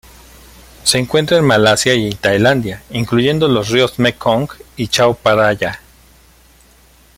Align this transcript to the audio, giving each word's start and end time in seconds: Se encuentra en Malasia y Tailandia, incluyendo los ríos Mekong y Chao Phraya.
Se 0.83 0.97
encuentra 0.97 1.37
en 1.37 1.45
Malasia 1.45 1.93
y 1.93 2.09
Tailandia, 2.15 2.81
incluyendo 2.89 3.47
los 3.47 3.69
ríos 3.69 3.99
Mekong 3.99 4.49
y 4.75 4.87
Chao 4.87 5.13
Phraya. 5.13 5.79